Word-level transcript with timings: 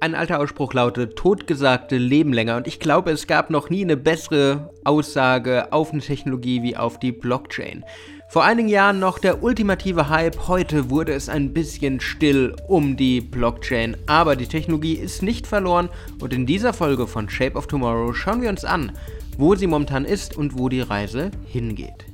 Ein 0.00 0.14
alter 0.14 0.38
Ausspruch 0.38 0.74
lautet, 0.74 1.16
Totgesagte 1.16 1.96
leben 1.96 2.32
länger 2.32 2.56
und 2.56 2.68
ich 2.68 2.78
glaube, 2.78 3.10
es 3.10 3.26
gab 3.26 3.50
noch 3.50 3.68
nie 3.68 3.82
eine 3.82 3.96
bessere 3.96 4.72
Aussage 4.84 5.72
auf 5.72 5.92
eine 5.92 6.00
Technologie 6.00 6.62
wie 6.62 6.76
auf 6.76 7.00
die 7.00 7.10
Blockchain. 7.10 7.84
Vor 8.28 8.44
einigen 8.44 8.68
Jahren 8.68 9.00
noch 9.00 9.18
der 9.18 9.42
ultimative 9.42 10.08
Hype, 10.08 10.46
heute 10.46 10.88
wurde 10.90 11.14
es 11.14 11.28
ein 11.28 11.52
bisschen 11.52 11.98
still 11.98 12.54
um 12.68 12.96
die 12.96 13.20
Blockchain, 13.20 13.96
aber 14.06 14.36
die 14.36 14.46
Technologie 14.46 14.94
ist 14.94 15.24
nicht 15.24 15.48
verloren 15.48 15.88
und 16.20 16.32
in 16.32 16.46
dieser 16.46 16.72
Folge 16.72 17.08
von 17.08 17.28
Shape 17.28 17.56
of 17.56 17.66
Tomorrow 17.66 18.12
schauen 18.14 18.40
wir 18.40 18.50
uns 18.50 18.64
an, 18.64 18.92
wo 19.36 19.56
sie 19.56 19.66
momentan 19.66 20.04
ist 20.04 20.36
und 20.36 20.56
wo 20.56 20.68
die 20.68 20.82
Reise 20.82 21.32
hingeht. 21.44 22.06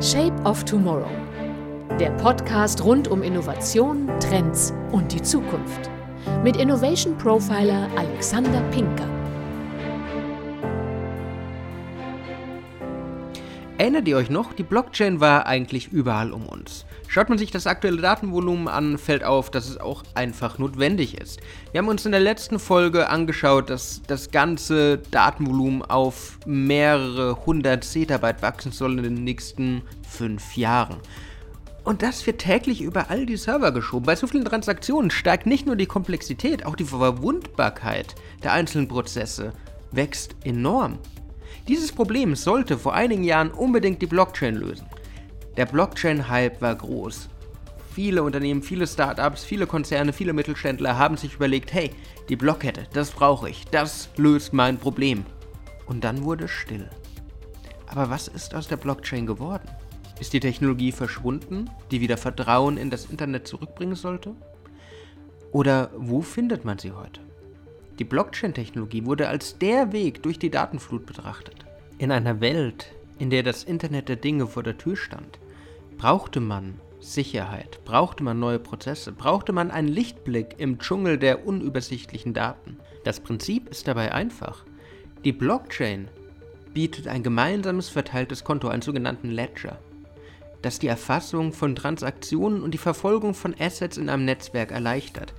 Shape 0.00 0.40
of 0.44 0.64
Tomorrow. 0.64 1.10
Der 1.98 2.10
Podcast 2.10 2.84
rund 2.84 3.08
um 3.08 3.24
Innovation, 3.24 4.08
Trends 4.20 4.72
und 4.92 5.12
die 5.12 5.22
Zukunft 5.22 5.90
mit 6.42 6.56
Innovation 6.56 7.16
Profiler 7.18 7.88
Alexander 7.96 8.60
Pinker. 8.70 9.08
Erinnert 13.78 14.08
ihr 14.08 14.16
euch 14.16 14.30
noch? 14.30 14.54
Die 14.54 14.62
Blockchain 14.62 15.20
war 15.20 15.46
eigentlich 15.46 15.92
überall 15.92 16.32
um 16.32 16.46
uns. 16.46 16.86
Schaut 17.08 17.28
man 17.28 17.36
sich 17.36 17.50
das 17.50 17.66
aktuelle 17.66 18.00
Datenvolumen 18.00 18.68
an, 18.68 18.96
fällt 18.96 19.22
auf, 19.22 19.50
dass 19.50 19.68
es 19.68 19.78
auch 19.78 20.02
einfach 20.14 20.58
notwendig 20.58 21.20
ist. 21.20 21.40
Wir 21.72 21.78
haben 21.78 21.88
uns 21.88 22.06
in 22.06 22.12
der 22.12 22.20
letzten 22.20 22.58
Folge 22.58 23.08
angeschaut, 23.08 23.68
dass 23.68 24.02
das 24.06 24.30
ganze 24.30 24.98
Datenvolumen 25.10 25.82
auf 25.82 26.38
mehrere 26.46 27.44
hundert 27.44 27.84
Zettabyte 27.84 28.40
wachsen 28.42 28.72
soll 28.72 28.98
in 28.98 29.02
den 29.02 29.24
nächsten 29.24 29.82
fünf 30.08 30.56
Jahren. 30.56 30.96
Und 31.86 32.02
das 32.02 32.26
wird 32.26 32.40
täglich 32.40 32.82
über 32.82 33.10
all 33.10 33.26
die 33.26 33.36
Server 33.36 33.70
geschoben. 33.70 34.06
Bei 34.06 34.16
so 34.16 34.26
vielen 34.26 34.44
Transaktionen 34.44 35.08
steigt 35.12 35.46
nicht 35.46 35.66
nur 35.66 35.76
die 35.76 35.86
Komplexität, 35.86 36.66
auch 36.66 36.74
die 36.74 36.82
Verwundbarkeit 36.82 38.16
der 38.42 38.54
einzelnen 38.54 38.88
Prozesse 38.88 39.52
wächst 39.92 40.34
enorm. 40.42 40.98
Dieses 41.68 41.92
Problem 41.92 42.34
sollte 42.34 42.76
vor 42.76 42.94
einigen 42.94 43.22
Jahren 43.22 43.52
unbedingt 43.52 44.02
die 44.02 44.06
Blockchain 44.06 44.56
lösen. 44.56 44.88
Der 45.56 45.66
Blockchain-Hype 45.66 46.60
war 46.60 46.74
groß. 46.74 47.28
Viele 47.94 48.24
Unternehmen, 48.24 48.64
viele 48.64 48.88
Startups, 48.88 49.44
viele 49.44 49.68
Konzerne, 49.68 50.12
viele 50.12 50.32
Mittelständler 50.32 50.98
haben 50.98 51.16
sich 51.16 51.34
überlegt, 51.34 51.72
hey, 51.72 51.92
die 52.28 52.36
Blockkette, 52.36 52.88
das 52.94 53.12
brauche 53.12 53.48
ich, 53.48 53.64
das 53.70 54.08
löst 54.16 54.52
mein 54.52 54.76
Problem. 54.76 55.24
Und 55.86 56.02
dann 56.02 56.24
wurde 56.24 56.46
es 56.46 56.50
still. 56.50 56.90
Aber 57.86 58.10
was 58.10 58.26
ist 58.26 58.56
aus 58.56 58.66
der 58.66 58.76
Blockchain 58.76 59.24
geworden? 59.24 59.68
Ist 60.18 60.32
die 60.32 60.40
Technologie 60.40 60.92
verschwunden, 60.92 61.68
die 61.90 62.00
wieder 62.00 62.16
Vertrauen 62.16 62.78
in 62.78 62.88
das 62.88 63.04
Internet 63.04 63.46
zurückbringen 63.46 63.96
sollte? 63.96 64.34
Oder 65.52 65.90
wo 65.96 66.22
findet 66.22 66.64
man 66.64 66.78
sie 66.78 66.92
heute? 66.92 67.20
Die 67.98 68.04
Blockchain-Technologie 68.04 69.04
wurde 69.04 69.28
als 69.28 69.58
der 69.58 69.92
Weg 69.92 70.22
durch 70.22 70.38
die 70.38 70.50
Datenflut 70.50 71.04
betrachtet. 71.04 71.66
In 71.98 72.10
einer 72.10 72.40
Welt, 72.40 72.92
in 73.18 73.28
der 73.28 73.42
das 73.42 73.64
Internet 73.64 74.08
der 74.08 74.16
Dinge 74.16 74.46
vor 74.46 74.62
der 74.62 74.78
Tür 74.78 74.96
stand, 74.96 75.38
brauchte 75.98 76.40
man 76.40 76.80
Sicherheit, 76.98 77.84
brauchte 77.84 78.24
man 78.24 78.38
neue 78.38 78.58
Prozesse, 78.58 79.12
brauchte 79.12 79.52
man 79.52 79.70
einen 79.70 79.88
Lichtblick 79.88 80.54
im 80.58 80.78
Dschungel 80.78 81.18
der 81.18 81.46
unübersichtlichen 81.46 82.32
Daten. 82.32 82.78
Das 83.04 83.20
Prinzip 83.20 83.68
ist 83.68 83.86
dabei 83.86 84.12
einfach. 84.12 84.64
Die 85.24 85.32
Blockchain 85.32 86.08
bietet 86.72 87.06
ein 87.06 87.22
gemeinsames 87.22 87.90
verteiltes 87.90 88.44
Konto, 88.44 88.68
einen 88.68 88.82
sogenannten 88.82 89.30
Ledger 89.30 89.78
das 90.66 90.80
die 90.80 90.88
Erfassung 90.88 91.52
von 91.52 91.76
Transaktionen 91.76 92.62
und 92.62 92.72
die 92.72 92.78
Verfolgung 92.78 93.34
von 93.34 93.54
Assets 93.58 93.96
in 93.96 94.08
einem 94.08 94.24
Netzwerk 94.24 94.72
erleichtert. 94.72 95.32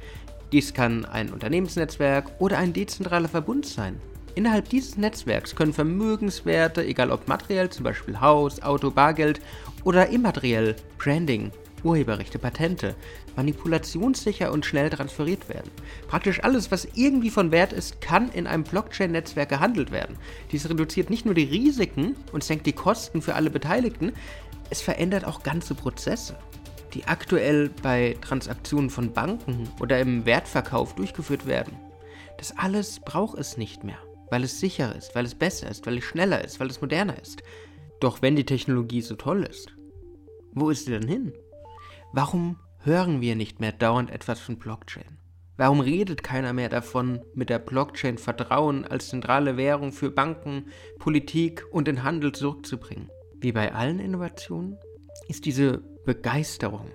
Dies 0.54 0.74
kann 0.74 1.04
ein 1.04 1.34
Unternehmensnetzwerk 1.34 2.32
oder 2.40 2.58
ein 2.58 2.72
dezentraler 2.72 3.28
Verbund 3.28 3.66
sein. 3.66 4.00
Innerhalb 4.36 4.70
dieses 4.70 4.96
Netzwerks 4.96 5.54
können 5.54 5.74
Vermögenswerte, 5.74 6.86
egal 6.86 7.12
ob 7.12 7.28
materiell, 7.28 7.70
zum 7.70 7.84
Beispiel 7.84 8.22
Haus, 8.22 8.62
Auto, 8.62 8.90
Bargeld 8.90 9.42
oder 9.84 10.08
immateriell, 10.08 10.78
Branding, 10.98 11.52
Urheberrechte, 11.84 12.40
Patente, 12.40 12.96
manipulationssicher 13.36 14.52
und 14.52 14.66
schnell 14.66 14.90
transferiert 14.90 15.48
werden. 15.50 15.72
Praktisch 16.08 16.44
alles, 16.44 16.72
was 16.72 16.88
irgendwie 16.96 17.30
von 17.30 17.52
Wert 17.52 17.74
ist, 17.74 18.02
kann 18.02 18.32
in 18.32 18.48
einem 18.48 18.64
Blockchain-Netzwerk 18.64 19.50
gehandelt 19.50 19.92
werden. 19.92 20.18
Dies 20.52 20.70
reduziert 20.70 21.10
nicht 21.10 21.26
nur 21.26 21.36
die 21.36 21.44
Risiken 21.44 22.16
und 22.32 22.44
senkt 22.44 22.66
die 22.66 22.74
Kosten 22.74 23.22
für 23.22 23.36
alle 23.36 23.50
Beteiligten, 23.50 24.14
es 24.70 24.82
verändert 24.82 25.26
auch 25.26 25.44
ganze 25.44 25.76
Prozesse, 25.76 26.38
die 26.94 27.06
aktuell 27.06 27.70
bei 27.82 28.18
Transaktionen 28.22 28.90
von 28.90 29.14
Banken 29.14 29.70
oder 29.80 30.00
im 30.00 30.26
Wertverkauf 30.26 30.96
durchgeführt 30.96 31.46
werden. 31.46 31.78
Das 32.38 32.58
alles 32.58 33.00
braucht 33.00 33.38
es 33.38 33.58
nicht 33.58 33.84
mehr, 33.84 33.98
weil 34.30 34.44
es 34.44 34.60
sicherer 34.60 34.96
ist, 34.96 35.16
weil 35.16 35.26
es 35.26 35.36
besser 35.36 35.70
ist, 35.70 35.86
weil 35.86 35.98
es 35.98 36.04
schneller 36.04 36.44
ist, 36.44 36.60
weil 36.60 36.70
es 36.70 36.82
moderner 36.82 37.20
ist. 37.22 37.44
Doch 38.00 38.22
wenn 38.22 38.36
die 38.36 38.46
Technologie 38.46 39.02
so 39.02 39.16
toll 39.16 39.44
ist, 39.44 39.76
wo 40.54 40.70
ist 40.70 40.86
sie 40.86 40.92
denn 40.92 41.08
hin? 41.08 41.34
Warum 42.14 42.58
hören 42.84 43.22
wir 43.22 43.36
nicht 43.36 43.60
mehr 43.60 43.72
dauernd 43.72 44.12
etwas 44.12 44.40
von 44.40 44.58
Blockchain? 44.58 45.18
Warum 45.58 45.80
redet 45.80 46.22
keiner 46.22 46.54
mehr 46.54 46.70
davon, 46.70 47.22
mit 47.34 47.50
der 47.50 47.58
Blockchain 47.58 48.20
Vertrauen 48.20 48.86
als 48.86 49.10
zentrale 49.10 49.58
Währung 49.58 49.92
für 49.92 50.12
Banken, 50.12 50.68
Politik 51.00 51.66
und 51.72 51.88
den 51.88 52.04
Handel 52.04 52.32
zurückzubringen? 52.32 53.10
Wie 53.40 53.52
bei 53.52 53.74
allen 53.74 54.00
Innovationen, 54.00 54.78
ist 55.28 55.46
diese 55.46 55.82
Begeisterung, 56.06 56.90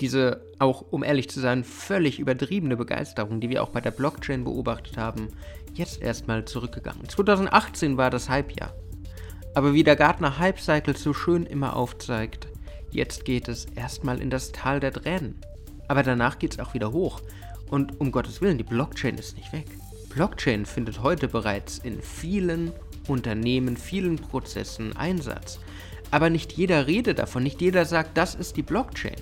diese 0.00 0.42
auch, 0.58 0.82
um 0.90 1.04
ehrlich 1.04 1.28
zu 1.28 1.40
sein, 1.40 1.64
völlig 1.64 2.18
übertriebene 2.18 2.76
Begeisterung, 2.76 3.40
die 3.40 3.50
wir 3.50 3.62
auch 3.62 3.70
bei 3.70 3.80
der 3.80 3.90
Blockchain 3.90 4.44
beobachtet 4.44 4.96
haben, 4.96 5.28
jetzt 5.74 6.02
erstmal 6.02 6.44
zurückgegangen. 6.44 7.08
2018 7.08 7.96
war 7.96 8.10
das 8.10 8.28
Hype-Jahr. 8.28 8.74
Aber 9.54 9.74
wie 9.74 9.82
der 9.82 9.96
Gartner 9.96 10.38
Hype 10.38 10.60
Cycle 10.60 10.96
so 10.96 11.12
schön 11.12 11.44
immer 11.44 11.76
aufzeigt, 11.76 12.48
jetzt 12.90 13.24
geht 13.24 13.48
es 13.48 13.66
erstmal 13.76 14.20
in 14.20 14.30
das 14.30 14.52
Tal 14.52 14.80
der 14.80 14.92
Tränen. 14.92 15.40
Aber 15.88 16.02
danach 16.02 16.38
geht 16.38 16.52
es 16.52 16.60
auch 16.60 16.74
wieder 16.74 16.92
hoch. 16.92 17.20
Und 17.68 18.00
um 18.00 18.12
Gottes 18.12 18.40
Willen, 18.40 18.58
die 18.58 18.64
Blockchain 18.64 19.18
ist 19.18 19.36
nicht 19.36 19.52
weg. 19.52 19.66
Blockchain 20.08 20.66
findet 20.66 21.02
heute 21.02 21.28
bereits 21.28 21.78
in 21.78 22.00
vielen 22.00 22.72
Unternehmen, 23.10 23.76
vielen 23.76 24.16
Prozessen 24.16 24.96
Einsatz. 24.96 25.58
Aber 26.10 26.30
nicht 26.30 26.52
jeder 26.52 26.86
redet 26.86 27.18
davon, 27.18 27.42
nicht 27.42 27.60
jeder 27.60 27.84
sagt, 27.84 28.16
das 28.16 28.34
ist 28.34 28.56
die 28.56 28.62
Blockchain, 28.62 29.16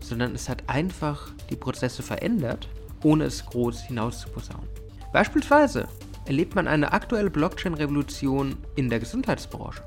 sondern 0.00 0.34
es 0.34 0.48
hat 0.48 0.64
einfach 0.66 1.30
die 1.50 1.56
Prozesse 1.56 2.02
verändert, 2.02 2.68
ohne 3.02 3.24
es 3.24 3.44
groß 3.46 3.82
hinauszuposaunen. 3.82 4.68
Beispielsweise 5.12 5.88
erlebt 6.26 6.54
man 6.54 6.66
eine 6.66 6.92
aktuelle 6.92 7.30
Blockchain-Revolution 7.30 8.56
in 8.76 8.90
der 8.90 8.98
Gesundheitsbranche. 8.98 9.82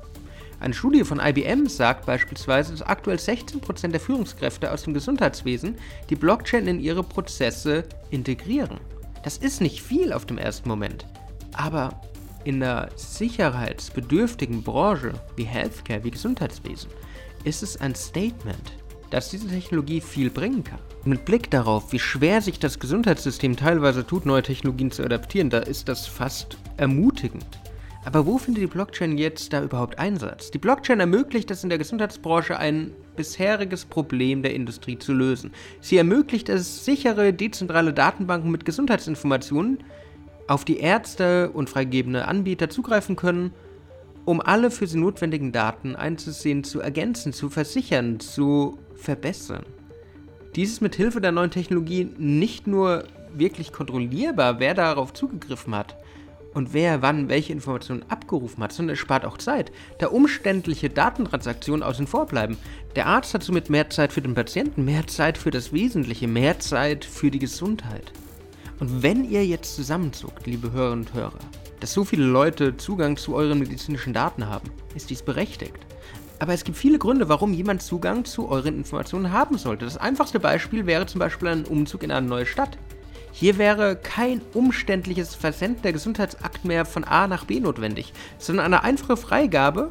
Eine 0.60 0.74
Studie 0.74 1.04
von 1.04 1.20
IBM 1.20 1.68
sagt 1.68 2.04
beispielsweise, 2.04 2.72
dass 2.72 2.82
aktuell 2.82 3.18
16% 3.18 3.88
der 3.88 4.00
Führungskräfte 4.00 4.72
aus 4.72 4.82
dem 4.82 4.94
Gesundheitswesen 4.94 5.76
die 6.10 6.16
Blockchain 6.16 6.66
in 6.66 6.80
ihre 6.80 7.04
Prozesse 7.04 7.84
integrieren. 8.10 8.80
Das 9.22 9.38
ist 9.38 9.60
nicht 9.60 9.82
viel 9.82 10.12
auf 10.12 10.26
dem 10.26 10.38
ersten 10.38 10.68
Moment, 10.68 11.06
aber 11.52 12.00
in 12.48 12.62
einer 12.62 12.88
sicherheitsbedürftigen 12.96 14.62
Branche 14.62 15.12
wie 15.36 15.44
Healthcare, 15.44 16.02
wie 16.02 16.10
Gesundheitswesen, 16.10 16.88
ist 17.44 17.62
es 17.62 17.78
ein 17.78 17.94
Statement, 17.94 18.72
dass 19.10 19.28
diese 19.28 19.48
Technologie 19.48 20.00
viel 20.00 20.30
bringen 20.30 20.64
kann. 20.64 20.78
Mit 21.04 21.26
Blick 21.26 21.50
darauf, 21.50 21.92
wie 21.92 21.98
schwer 21.98 22.40
sich 22.40 22.58
das 22.58 22.78
Gesundheitssystem 22.78 23.54
teilweise 23.54 24.06
tut, 24.06 24.24
neue 24.24 24.42
Technologien 24.42 24.90
zu 24.90 25.04
adaptieren, 25.04 25.50
da 25.50 25.58
ist 25.58 25.90
das 25.90 26.06
fast 26.06 26.56
ermutigend. 26.78 27.44
Aber 28.06 28.24
wo 28.24 28.38
findet 28.38 28.62
die 28.62 28.66
Blockchain 28.66 29.18
jetzt 29.18 29.52
da 29.52 29.62
überhaupt 29.62 29.98
Einsatz? 29.98 30.50
Die 30.50 30.56
Blockchain 30.56 31.00
ermöglicht 31.00 31.50
es 31.50 31.62
in 31.62 31.68
der 31.68 31.76
Gesundheitsbranche 31.76 32.58
ein 32.58 32.92
bisheriges 33.14 33.84
Problem 33.84 34.42
der 34.42 34.54
Industrie 34.54 34.98
zu 34.98 35.12
lösen. 35.12 35.52
Sie 35.82 35.98
ermöglicht 35.98 36.48
es, 36.48 36.86
sichere, 36.86 37.34
dezentrale 37.34 37.92
Datenbanken 37.92 38.50
mit 38.50 38.64
Gesundheitsinformationen 38.64 39.84
auf 40.48 40.64
die 40.64 40.78
Ärzte 40.78 41.50
und 41.50 41.70
freigegebene 41.70 42.26
Anbieter 42.26 42.68
zugreifen 42.68 43.14
können, 43.14 43.52
um 44.24 44.40
alle 44.40 44.70
für 44.70 44.86
sie 44.86 44.98
notwendigen 44.98 45.52
Daten 45.52 45.94
einzusehen, 45.94 46.64
zu 46.64 46.80
ergänzen, 46.80 47.32
zu 47.32 47.48
versichern, 47.48 48.18
zu 48.18 48.78
verbessern. 48.94 49.64
Dies 50.56 50.72
ist 50.72 50.80
mit 50.80 50.96
Hilfe 50.96 51.20
der 51.20 51.32
neuen 51.32 51.50
Technologie 51.50 52.10
nicht 52.18 52.66
nur 52.66 53.04
wirklich 53.32 53.72
kontrollierbar, 53.72 54.58
wer 54.58 54.74
darauf 54.74 55.12
zugegriffen 55.12 55.74
hat 55.74 55.96
und 56.54 56.72
wer 56.72 57.02
wann 57.02 57.28
welche 57.28 57.52
Informationen 57.52 58.04
abgerufen 58.08 58.62
hat, 58.62 58.72
sondern 58.72 58.94
es 58.94 58.98
spart 58.98 59.24
auch 59.24 59.38
Zeit, 59.38 59.70
da 59.98 60.08
umständliche 60.08 60.90
Datentransaktionen 60.90 61.82
außen 61.82 62.06
vor 62.06 62.26
bleiben. 62.26 62.56
Der 62.96 63.06
Arzt 63.06 63.34
hat 63.34 63.42
somit 63.42 63.70
mehr 63.70 63.90
Zeit 63.90 64.12
für 64.12 64.22
den 64.22 64.34
Patienten, 64.34 64.84
mehr 64.84 65.06
Zeit 65.06 65.38
für 65.38 65.50
das 65.50 65.72
Wesentliche, 65.72 66.26
mehr 66.26 66.58
Zeit 66.58 67.04
für 67.04 67.30
die 67.30 67.38
Gesundheit. 67.38 68.12
Und 68.80 69.02
wenn 69.02 69.28
ihr 69.28 69.44
jetzt 69.44 69.74
zusammenzuckt, 69.74 70.46
liebe 70.46 70.70
Hörerinnen 70.72 71.06
und 71.06 71.14
Hörer, 71.14 71.38
dass 71.80 71.92
so 71.92 72.04
viele 72.04 72.24
Leute 72.24 72.76
Zugang 72.76 73.16
zu 73.16 73.34
euren 73.34 73.58
medizinischen 73.58 74.12
Daten 74.12 74.46
haben, 74.46 74.70
ist 74.94 75.10
dies 75.10 75.22
berechtigt. 75.22 75.78
Aber 76.38 76.54
es 76.54 76.62
gibt 76.62 76.78
viele 76.78 76.98
Gründe, 76.98 77.28
warum 77.28 77.52
jemand 77.52 77.82
Zugang 77.82 78.24
zu 78.24 78.48
euren 78.48 78.76
Informationen 78.76 79.32
haben 79.32 79.58
sollte. 79.58 79.84
Das 79.84 79.96
einfachste 79.96 80.38
Beispiel 80.38 80.86
wäre 80.86 81.06
zum 81.06 81.18
Beispiel 81.18 81.48
ein 81.48 81.64
Umzug 81.64 82.04
in 82.04 82.12
eine 82.12 82.26
neue 82.26 82.46
Stadt. 82.46 82.78
Hier 83.32 83.58
wäre 83.58 83.96
kein 83.96 84.40
umständliches 84.54 85.34
Versenden 85.34 85.82
der 85.82 85.92
Gesundheitsakten 85.92 86.68
mehr 86.68 86.84
von 86.84 87.04
A 87.04 87.26
nach 87.26 87.44
B 87.44 87.60
notwendig, 87.60 88.12
sondern 88.38 88.66
eine 88.66 88.84
einfache 88.84 89.16
Freigabe, 89.16 89.88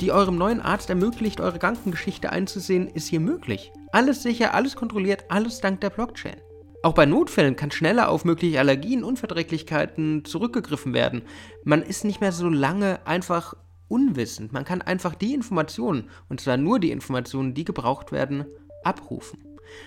die 0.00 0.12
eurem 0.12 0.38
neuen 0.38 0.60
Arzt 0.60 0.90
ermöglicht, 0.90 1.40
eure 1.40 1.58
Krankengeschichte 1.58 2.30
einzusehen, 2.30 2.86
ist 2.88 3.08
hier 3.08 3.20
möglich. 3.20 3.72
Alles 3.90 4.22
sicher, 4.22 4.54
alles 4.54 4.76
kontrolliert, 4.76 5.24
alles 5.28 5.60
dank 5.60 5.80
der 5.80 5.90
Blockchain. 5.90 6.36
Auch 6.82 6.94
bei 6.94 7.06
Notfällen 7.06 7.56
kann 7.56 7.72
schneller 7.72 8.08
auf 8.08 8.24
mögliche 8.24 8.60
Allergien, 8.60 9.02
Unverträglichkeiten 9.02 10.24
zurückgegriffen 10.24 10.94
werden. 10.94 11.22
Man 11.64 11.82
ist 11.82 12.04
nicht 12.04 12.20
mehr 12.20 12.30
so 12.30 12.48
lange 12.48 13.04
einfach 13.04 13.54
unwissend. 13.88 14.52
Man 14.52 14.64
kann 14.64 14.82
einfach 14.82 15.14
die 15.14 15.34
Informationen, 15.34 16.08
und 16.28 16.40
zwar 16.40 16.56
nur 16.56 16.78
die 16.78 16.92
Informationen, 16.92 17.54
die 17.54 17.64
gebraucht 17.64 18.12
werden, 18.12 18.44
abrufen. 18.84 19.40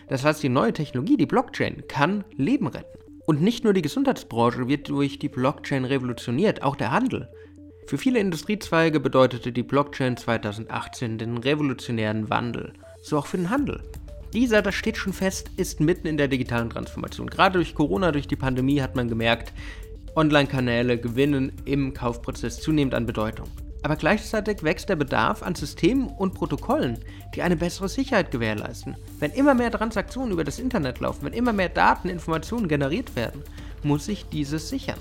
Das 0.09 0.25
heißt, 0.25 0.43
die 0.43 0.49
neue 0.49 0.73
Technologie, 0.73 1.17
die 1.17 1.25
Blockchain, 1.25 1.88
kann 1.88 2.25
Leben 2.35 2.67
retten. 2.67 2.99
Und 3.25 3.41
nicht 3.41 3.63
nur 3.63 3.73
die 3.73 3.81
Gesundheitsbranche 3.81 4.67
wird 4.67 4.89
durch 4.89 5.17
die 5.17 5.29
Blockchain 5.29 5.85
revolutioniert, 5.85 6.61
auch 6.61 6.75
der 6.75 6.91
Handel. 6.91 7.29
Für 7.88 7.97
viele 7.97 8.19
Industriezweige 8.19 8.99
bedeutete 8.99 9.51
die 9.51 9.63
Blockchain 9.63 10.17
2018 10.17 11.17
den 11.17 11.38
revolutionären 11.38 12.29
Wandel, 12.29 12.73
so 13.01 13.17
auch 13.17 13.27
für 13.27 13.38
den 13.38 13.49
Handel. 13.49 13.81
Dieser, 14.33 14.61
das 14.61 14.75
steht 14.75 14.95
schon 14.95 15.11
fest, 15.11 15.51
ist 15.57 15.81
mitten 15.81 16.07
in 16.07 16.17
der 16.17 16.29
digitalen 16.29 16.69
Transformation. 16.69 17.29
Gerade 17.29 17.59
durch 17.59 17.75
Corona, 17.75 18.13
durch 18.13 18.27
die 18.27 18.37
Pandemie 18.37 18.81
hat 18.81 18.95
man 18.95 19.09
gemerkt, 19.09 19.51
Online-Kanäle 20.15 20.97
gewinnen 20.97 21.51
im 21.65 21.93
Kaufprozess 21.93 22.61
zunehmend 22.61 22.93
an 22.93 23.05
Bedeutung. 23.05 23.47
Aber 23.83 23.95
gleichzeitig 23.95 24.63
wächst 24.63 24.89
der 24.89 24.95
Bedarf 24.95 25.43
an 25.43 25.55
Systemen 25.55 26.07
und 26.07 26.33
Protokollen, 26.33 26.99
die 27.35 27.41
eine 27.41 27.55
bessere 27.55 27.89
Sicherheit 27.89 28.31
gewährleisten. 28.31 28.95
Wenn 29.19 29.31
immer 29.31 29.53
mehr 29.53 29.71
Transaktionen 29.71 30.31
über 30.31 30.43
das 30.43 30.59
Internet 30.59 30.99
laufen, 30.99 31.25
wenn 31.25 31.33
immer 31.33 31.51
mehr 31.51 31.69
Daten, 31.69 32.07
Informationen 32.07 32.67
generiert 32.67 33.15
werden, 33.15 33.41
muss 33.83 34.05
sich 34.05 34.25
dieses 34.29 34.69
sichern. 34.69 34.99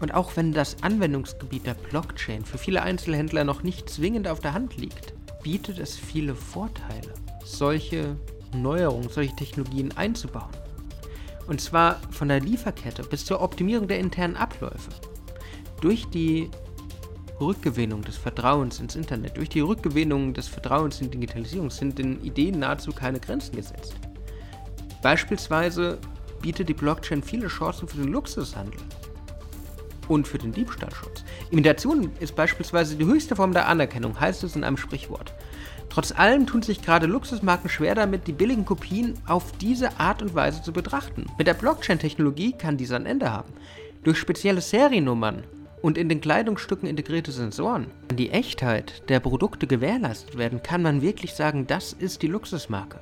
Und 0.00 0.12
auch 0.12 0.36
wenn 0.36 0.52
das 0.52 0.82
Anwendungsgebiet 0.82 1.66
der 1.66 1.74
Blockchain 1.74 2.44
für 2.44 2.58
viele 2.58 2.82
Einzelhändler 2.82 3.44
noch 3.44 3.62
nicht 3.62 3.88
zwingend 3.88 4.28
auf 4.28 4.40
der 4.40 4.52
Hand 4.52 4.76
liegt, 4.76 5.14
bietet 5.42 5.78
es 5.78 5.96
viele 5.96 6.34
Vorteile, 6.34 7.14
solche 7.44 8.16
Neuerungen, 8.54 9.08
solche 9.08 9.34
Technologien 9.36 9.96
einzubauen. 9.96 10.50
Und 11.46 11.60
zwar 11.60 12.00
von 12.10 12.28
der 12.28 12.40
Lieferkette 12.40 13.02
bis 13.04 13.24
zur 13.24 13.40
Optimierung 13.40 13.88
der 13.88 13.98
internen 13.98 14.36
Abläufe. 14.36 14.90
Durch 15.80 16.06
die 16.06 16.50
Rückgewinnung 17.40 18.02
des 18.02 18.16
Vertrauens 18.16 18.80
ins 18.80 18.96
Internet, 18.96 19.36
durch 19.36 19.48
die 19.48 19.60
Rückgewinnung 19.60 20.32
des 20.32 20.48
Vertrauens 20.48 21.00
in 21.00 21.10
Digitalisierung 21.10 21.70
sind 21.70 21.98
den 21.98 22.22
Ideen 22.24 22.58
nahezu 22.60 22.92
keine 22.92 23.20
Grenzen 23.20 23.54
gesetzt. 23.54 23.94
Beispielsweise 25.02 25.98
bietet 26.40 26.68
die 26.68 26.74
Blockchain 26.74 27.22
viele 27.22 27.48
Chancen 27.48 27.88
für 27.88 27.98
den 27.98 28.08
Luxushandel 28.08 28.80
und 30.08 30.26
für 30.26 30.38
den 30.38 30.52
Diebstahlschutz. 30.52 31.24
Imitation 31.50 32.10
ist 32.20 32.34
beispielsweise 32.34 32.96
die 32.96 33.04
höchste 33.04 33.36
Form 33.36 33.52
der 33.52 33.68
Anerkennung, 33.68 34.18
heißt 34.18 34.44
es 34.44 34.56
in 34.56 34.64
einem 34.64 34.76
Sprichwort. 34.76 35.34
Trotz 35.96 36.12
allem 36.12 36.46
tun 36.46 36.60
sich 36.60 36.82
gerade 36.82 37.06
Luxusmarken 37.06 37.70
schwer 37.70 37.94
damit, 37.94 38.26
die 38.26 38.34
billigen 38.34 38.66
Kopien 38.66 39.14
auf 39.26 39.52
diese 39.52 39.98
Art 39.98 40.20
und 40.20 40.34
Weise 40.34 40.60
zu 40.60 40.70
betrachten. 40.70 41.24
Mit 41.38 41.46
der 41.46 41.54
Blockchain-Technologie 41.54 42.52
kann 42.52 42.76
dies 42.76 42.92
ein 42.92 43.06
Ende 43.06 43.32
haben. 43.32 43.54
Durch 44.04 44.18
spezielle 44.18 44.60
Seriennummern 44.60 45.44
und 45.80 45.96
in 45.96 46.10
den 46.10 46.20
Kleidungsstücken 46.20 46.86
integrierte 46.86 47.32
Sensoren 47.32 47.86
an 48.10 48.16
die 48.18 48.28
Echtheit 48.28 49.08
der 49.08 49.20
Produkte 49.20 49.66
gewährleistet 49.66 50.36
werden, 50.36 50.62
kann 50.62 50.82
man 50.82 51.00
wirklich 51.00 51.32
sagen, 51.32 51.66
das 51.66 51.94
ist 51.94 52.20
die 52.20 52.28
Luxusmarke. 52.28 53.00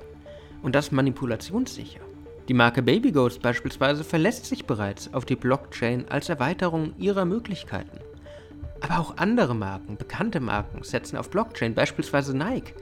Und 0.62 0.76
das 0.76 0.92
manipulationssicher. 0.92 1.98
Die 2.46 2.54
Marke 2.54 2.80
Baby 2.80 3.10
Ghost 3.10 3.42
beispielsweise 3.42 4.04
verlässt 4.04 4.46
sich 4.46 4.66
bereits 4.66 5.12
auf 5.12 5.24
die 5.24 5.34
Blockchain 5.34 6.04
als 6.10 6.28
Erweiterung 6.28 6.94
ihrer 6.96 7.24
Möglichkeiten. 7.24 7.98
Aber 8.84 8.98
auch 8.98 9.16
andere 9.16 9.54
Marken, 9.54 9.96
bekannte 9.96 10.40
Marken, 10.40 10.82
setzen 10.82 11.16
auf 11.16 11.30
Blockchain, 11.30 11.74
beispielsweise 11.74 12.36
Nike. 12.36 12.74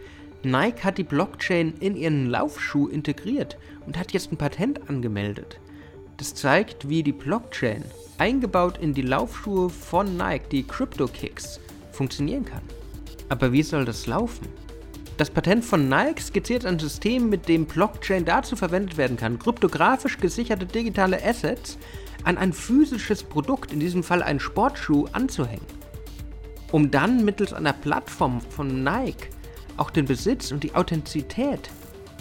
Nike 0.43 0.83
hat 0.83 0.99
die 0.99 1.05
Blockchain 1.05 1.75
in 1.79 1.95
ihren 1.95 2.29
Laufschuh 2.29 2.89
integriert 2.89 3.57
und 3.87 3.97
hat 3.97 4.11
jetzt 4.11 4.33
ein 4.33 4.37
Patent 4.37 4.91
angemeldet. 4.91 5.61
Das 6.17 6.35
zeigt, 6.35 6.89
wie 6.89 7.05
die 7.05 7.13
Blockchain 7.13 7.85
eingebaut 8.19 8.79
in 8.79 8.95
die 8.95 9.03
Laufschuhe 9.03 9.71
von 9.71 10.17
Nike, 10.17 10.49
die 10.51 10.67
Crypto 10.67 11.07
Kicks, 11.07 11.61
funktionieren 11.93 12.45
kann. 12.45 12.63
Aber 13.29 13.53
wie 13.53 13.63
soll 13.63 13.85
das 13.85 14.09
laufen? 14.09 14.49
Das 15.19 15.31
Patent 15.31 15.65
von 15.65 15.89
Nike 15.89 16.21
skizziert 16.21 16.67
ein 16.67 16.81
System, 16.81 17.29
mit 17.29 17.47
dem 17.47 17.65
Blockchain 17.65 18.25
dazu 18.25 18.57
verwendet 18.57 18.97
werden 18.97 19.17
kann, 19.17 19.39
kryptografisch 19.39 20.19
gesicherte 20.19 20.67
digitale 20.67 21.25
Assets 21.25 21.79
an 22.25 22.39
ein 22.39 22.53
physisches 22.53 23.23
Produkt, 23.23 23.73
in 23.73 23.79
diesem 23.79 24.03
Fall 24.03 24.25
einen 24.25 24.41
Sportschuh, 24.41 25.07
anzuhängen. 25.13 25.82
Um 26.73 26.91
dann 26.91 27.25
mittels 27.25 27.53
einer 27.53 27.75
Plattform 27.75 28.41
von 28.41 28.83
Nike 28.83 29.29
auch 29.77 29.91
den 29.91 30.07
Besitz 30.07 30.53
und 30.53 30.63
die 30.63 30.75
Authentizität 30.75 31.71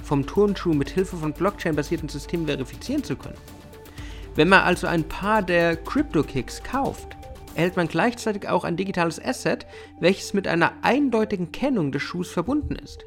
vom 0.03 0.27
Turnschuh 0.27 0.73
mit 0.73 0.89
Hilfe 0.89 1.15
von 1.15 1.33
Blockchain-basierten 1.33 2.09
Systemen 2.09 2.47
verifizieren 2.47 3.03
zu 3.03 3.15
können. 3.15 3.37
Wenn 4.35 4.49
man 4.49 4.61
also 4.61 4.87
ein 4.87 5.05
paar 5.05 5.41
der 5.41 5.77
Crypto-Kicks 5.77 6.63
kauft, 6.63 7.17
erhält 7.55 7.77
man 7.77 7.87
gleichzeitig 7.87 8.47
auch 8.47 8.63
ein 8.63 8.77
digitales 8.77 9.23
Asset, 9.23 9.65
welches 9.99 10.33
mit 10.33 10.47
einer 10.47 10.73
eindeutigen 10.81 11.51
Kennung 11.51 11.91
des 11.91 12.01
Schuhs 12.01 12.29
verbunden 12.29 12.75
ist. 12.75 13.05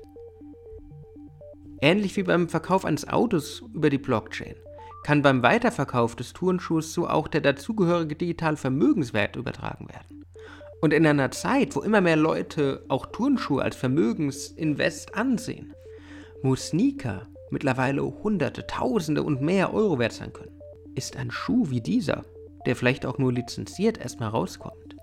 Ähnlich 1.80 2.16
wie 2.16 2.22
beim 2.22 2.48
Verkauf 2.48 2.84
eines 2.84 3.08
Autos 3.08 3.62
über 3.74 3.90
die 3.90 3.98
Blockchain 3.98 4.56
kann 5.04 5.22
beim 5.22 5.42
Weiterverkauf 5.42 6.16
des 6.16 6.32
Turnschuhs 6.32 6.92
so 6.92 7.08
auch 7.08 7.28
der 7.28 7.40
dazugehörige 7.40 8.16
digitale 8.16 8.56
Vermögenswert 8.56 9.36
übertragen 9.36 9.88
werden. 9.88 10.24
Und 10.80 10.92
in 10.92 11.06
einer 11.06 11.30
Zeit, 11.30 11.76
wo 11.76 11.80
immer 11.80 12.00
mehr 12.00 12.16
Leute 12.16 12.84
auch 12.88 13.06
Turnschuhe 13.06 13.62
als 13.62 13.76
Vermögensinvest 13.76 15.14
ansehen, 15.14 15.72
wo 16.42 16.56
Sneaker 16.56 17.28
mittlerweile 17.50 18.02
Hunderte, 18.02 18.66
Tausende 18.66 19.22
und 19.22 19.40
mehr 19.40 19.72
Euro 19.72 20.00
wert 20.00 20.12
sein 20.12 20.32
können, 20.32 20.58
ist 20.96 21.16
ein 21.16 21.30
Schuh 21.30 21.70
wie 21.70 21.80
dieser 21.80 22.24
der 22.66 22.76
vielleicht 22.76 23.06
auch 23.06 23.18
nur 23.18 23.32
lizenziert 23.32 23.98
erstmal 23.98 24.30
rauskommt, 24.30 24.96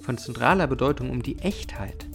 von 0.00 0.18
zentraler 0.18 0.66
Bedeutung, 0.66 1.10
um 1.10 1.22
die 1.22 1.38
Echtheit 1.38 2.06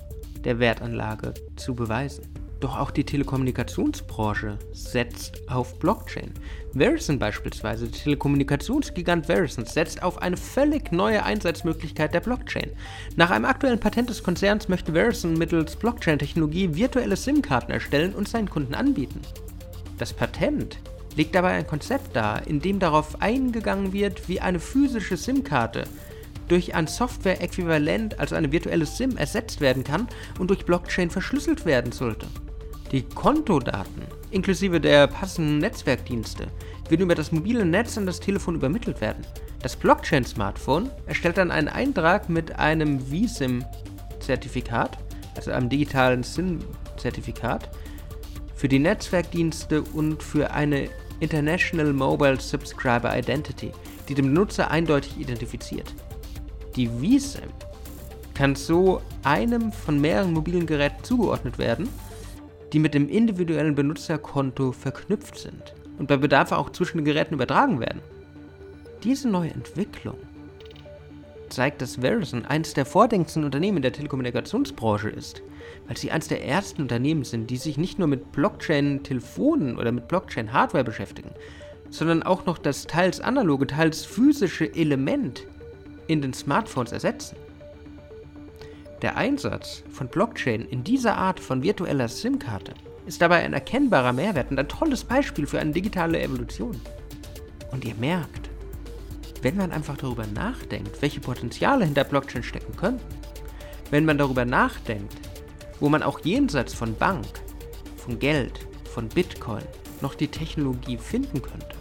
der 0.44 0.60
Wertanlage 0.60 1.34
zu 1.56 1.76
beweisen. 1.76 2.28
Doch 2.60 2.78
auch 2.78 2.92
die 2.92 3.06
Telekommunikationsbranche 3.06 4.60
setzt 4.74 5.50
auf 5.50 5.80
Blockchain. 5.80 6.34
Verizon 6.74 7.18
beispielsweise, 7.18 7.88
der 7.88 7.98
Telekommunikationsgigant 7.98 9.28
Verizon, 9.28 9.66
setzt 9.66 10.04
auf 10.04 10.22
eine 10.22 10.36
völlig 10.36 10.92
neue 10.92 11.24
Einsatzmöglichkeit 11.24 12.14
der 12.14 12.20
Blockchain. 12.20 12.72
Nach 13.16 13.32
einem 13.32 13.46
aktuellen 13.46 13.80
Patent 13.80 14.10
des 14.10 14.24
Konzerns 14.24 14.68
möchte 14.68 14.92
Verizon 14.92 15.38
mittels 15.38 15.78
Blockchain-Technologie 15.78 16.76
virtuelle 16.76 17.16
SIM-Karten 17.16 17.72
erstellen 17.72 18.14
und 18.14 18.28
seinen 18.28 18.50
Kunden 18.50 18.74
anbieten. 18.74 19.22
Das 19.98 20.12
Patent 20.12 20.80
legt 21.16 21.36
dabei 21.36 21.52
ein 21.52 21.68
Konzept 21.68 22.14
dar, 22.16 22.46
in 22.46 22.60
dem 22.60 22.80
darauf 22.80 23.22
eingegangen 23.22 23.94
wird, 23.94 24.28
wie 24.28 24.42
eine 24.42 24.60
physische 24.60 25.16
SIM-Karte 25.16 25.86
durch 26.50 26.76
ein 26.76 26.88
Software-Äquivalent, 26.88 28.20
also 28.20 28.36
eine 28.36 28.52
virtuelle 28.52 28.86
SIM, 28.86 29.16
ersetzt 29.16 29.62
werden 29.62 29.84
kann 29.84 30.08
und 30.40 30.50
durch 30.50 30.66
Blockchain 30.66 31.10
verschlüsselt 31.10 31.66
werden 31.66 31.92
sollte. 31.92 32.28
Die 32.92 33.04
Kontodaten, 33.04 34.04
inklusive 34.32 34.82
der 34.82 35.06
passenden 35.06 35.60
Netzwerkdienste, 35.60 36.48
werden 36.90 37.04
über 37.04 37.14
das 37.14 37.32
mobile 37.32 37.64
Netz 37.64 37.98
an 38.00 38.08
das 38.08 38.20
Telefon 38.20 38.56
übermittelt 38.56 39.00
werden. 39.00 39.24
Das 39.62 39.76
Blockchain-Smartphone 39.76 40.90
erstellt 41.06 41.38
dann 41.38 41.52
einen 41.52 41.68
Eintrag 41.68 42.30
mit 42.30 42.58
einem 42.58 43.00
vSIM-Zertifikat, 43.00 44.98
also 45.36 45.52
einem 45.52 45.70
digitalen 45.70 46.24
SIM-Zertifikat, 46.24 47.70
für 48.56 48.68
die 48.68 48.80
Netzwerkdienste 48.80 49.84
und 49.84 50.24
für 50.24 50.52
eine 50.52 50.90
International 51.20 51.94
Mobile 51.94 52.40
Subscriber 52.40 53.16
Identity, 53.16 53.72
die 54.08 54.16
den 54.16 54.34
Benutzer 54.34 54.72
eindeutig 54.72 55.20
identifiziert. 55.20 55.94
Die 56.76 56.88
vSIM 56.88 57.50
kann 58.34 58.56
so 58.56 59.02
einem 59.24 59.72
von 59.72 60.02
mehreren 60.02 60.34
mobilen 60.34 60.66
Geräten 60.66 61.04
zugeordnet 61.04 61.60
werden, 61.60 61.88
die 62.74 62.80
mit 62.80 62.94
dem 62.94 63.10
individuellen 63.10 63.76
Benutzerkonto 63.76 64.72
verknüpft 64.72 65.38
sind 65.38 65.74
und 65.98 66.08
bei 66.08 66.18
Bedarf 66.18 66.52
auch 66.52 66.72
zwischen 66.72 67.00
den 67.00 67.06
Geräten 67.06 67.34
übertragen 67.34 67.80
werden. 67.80 68.02
Diese 69.04 69.30
neue 69.30 69.52
Entwicklung 69.52 70.18
zeigt, 71.50 71.82
dass 71.82 71.98
Verizon 71.98 72.46
eines 72.46 72.74
der 72.74 72.86
vordenkendsten 72.86 73.44
Unternehmen 73.44 73.82
der 73.82 73.94
Telekommunikationsbranche 73.94 75.10
ist, 75.10 75.42
weil 75.88 75.98
sie 75.98 76.12
eines 76.12 76.28
der 76.28 76.46
ersten 76.46 76.84
Unternehmen 76.84 77.24
sind, 77.24 77.50
die 77.50 77.58
sich 77.58 77.78
nicht 77.78 78.00
nur 78.00 78.08
mit 78.08 78.32
Blockchain-Telefonen 78.32 79.78
oder 79.78 79.92
mit 79.92 80.08
Blockchain-Hardware 80.08 80.84
beschäftigen, 80.84 81.32
sondern 81.90 82.24
auch 82.24 82.46
noch 82.46 82.58
das 82.58 82.86
teils 82.86 83.20
analoge, 83.20 83.68
teils 83.68 84.06
physische 84.06 84.74
Element 84.74 85.48
in 86.08 86.22
den 86.22 86.34
Smartphones 86.34 86.92
ersetzen. 86.92 87.36
Der 89.02 89.16
Einsatz 89.16 89.82
von 89.90 90.10
Blockchain 90.10 90.66
in 90.66 90.84
dieser 90.84 91.18
Art 91.18 91.40
von 91.40 91.64
virtueller 91.64 92.10
SIM-Karte 92.10 92.74
ist 93.06 93.22
dabei 93.22 93.46
ein 93.46 93.54
erkennbarer 93.54 94.12
Mehrwert 94.12 94.52
und 94.52 94.60
ein 94.60 94.68
tolles 94.68 95.06
Beispiel 95.06 95.48
für 95.48 95.60
eine 95.60 95.72
digitale 95.72 96.22
Evolution. 96.22 96.80
Und 97.72 97.86
ihr 97.86 97.96
merkt, 97.96 98.50
wenn 99.42 99.56
man 99.56 99.72
einfach 99.72 99.96
darüber 99.96 100.28
nachdenkt, 100.28 101.02
welche 101.02 101.22
Potenziale 101.22 101.86
hinter 101.86 102.04
Blockchain 102.04 102.44
stecken 102.44 102.76
können. 102.76 103.00
Wenn 103.90 104.04
man 104.04 104.18
darüber 104.18 104.44
nachdenkt, 104.44 105.16
wo 105.80 105.88
man 105.88 106.04
auch 106.04 106.20
jenseits 106.20 106.74
von 106.74 106.94
Bank, 106.94 107.26
von 107.96 108.20
Geld, 108.20 108.68
von 108.84 109.08
Bitcoin 109.08 109.64
noch 110.02 110.14
die 110.14 110.28
Technologie 110.28 110.98
finden 110.98 111.42
könnte, 111.42 111.78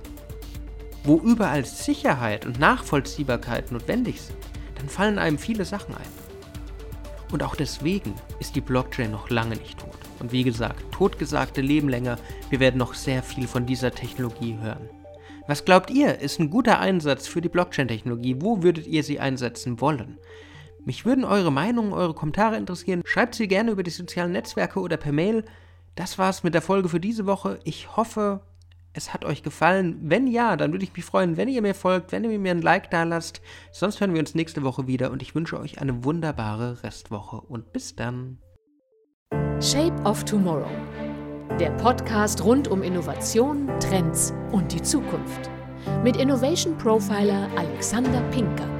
wo 1.02 1.18
überall 1.18 1.64
Sicherheit 1.64 2.46
und 2.46 2.60
Nachvollziehbarkeit 2.60 3.72
notwendig 3.72 4.20
sind, 4.20 4.38
dann 4.76 4.88
fallen 4.88 5.18
einem 5.18 5.38
viele 5.38 5.64
Sachen 5.64 5.96
ein. 5.96 6.27
Und 7.30 7.42
auch 7.42 7.56
deswegen 7.56 8.14
ist 8.40 8.56
die 8.56 8.61
Blockchain 8.61 9.11
noch 9.11 9.28
lange 9.30 9.56
nicht 9.56 9.78
tot. 9.78 9.99
Und 10.18 10.32
wie 10.32 10.44
gesagt, 10.44 10.90
totgesagte 10.92 11.61
leben 11.61 11.88
länger, 11.88 12.18
wir 12.50 12.61
werden 12.61 12.78
noch 12.78 12.94
sehr 12.94 13.23
viel 13.23 13.47
von 13.47 13.66
dieser 13.66 13.92
Technologie 13.92 14.58
hören. 14.61 14.88
Was 15.47 15.64
glaubt 15.64 15.90
ihr, 15.90 16.20
ist 16.20 16.40
ein 16.40 16.50
guter 16.50 16.78
Einsatz 16.78 17.26
für 17.26 17.40
die 17.40 17.49
Blockchain-Technologie? 17.49 18.37
Wo 18.40 18.62
würdet 18.62 18.87
ihr 18.87 19.02
sie 19.02 19.20
einsetzen 19.20 19.80
wollen? 19.80 20.18
Mich 20.85 21.04
würden 21.04 21.25
eure 21.25 21.52
Meinungen, 21.52 21.92
eure 21.92 22.14
Kommentare 22.14 22.56
interessieren. 22.56 23.02
Schreibt 23.04 23.35
sie 23.35 23.49
gerne 23.49 23.70
über 23.70 23.82
die 23.82 23.90
sozialen 23.90 24.32
Netzwerke 24.32 24.80
oder 24.80 24.97
per 24.97 25.12
Mail. 25.12 25.44
Das 25.94 26.18
war's 26.18 26.44
mit 26.44 26.54
der 26.54 26.62
Folge 26.62 26.88
für 26.88 27.00
diese 27.00 27.26
Woche. 27.26 27.61
Ich 27.64 27.97
hoffe, 27.97 28.40
es 28.92 29.12
hat 29.14 29.25
euch 29.25 29.42
gefallen. 29.42 29.99
Wenn 30.02 30.26
ja, 30.26 30.57
dann 30.57 30.73
würde 30.73 30.85
ich 30.85 30.95
mich 30.95 31.04
freuen, 31.04 31.37
wenn 31.37 31.49
ihr 31.49 31.62
mir 31.62 31.75
folgt, 31.75 32.12
wenn 32.12 32.25
ihr 32.25 32.38
mir 32.38 32.50
ein 32.50 32.62
Like 32.62 32.90
da 32.90 33.04
lasst. 33.04 33.40
Sonst 33.73 34.00
hören 34.00 34.12
wir 34.12 34.21
uns 34.21 34.35
nächste 34.35 34.62
Woche 34.62 34.87
wieder 34.87 35.11
und 35.11 35.23
ich 35.23 35.35
wünsche 35.35 35.59
euch 35.59 35.80
eine 35.80 36.04
wunderbare 36.04 36.83
Restwoche 36.83 37.40
und 37.40 37.73
bis 37.73 37.97
dann. 37.97 38.38
Shape 39.61 40.00
of 40.04 40.25
Tomorrow. 40.25 40.71
Der 41.59 41.71
Podcast 41.73 42.45
rund 42.45 42.68
um 42.68 42.83
Innovation, 42.83 43.68
Trends 43.80 44.33
und 44.52 44.73
die 44.73 44.83
Zukunft. 44.83 45.50
Mit 46.04 46.16
Innovation 46.16 46.76
Profiler 46.78 47.49
Alexander 47.57 48.21
Pinker. 48.30 48.77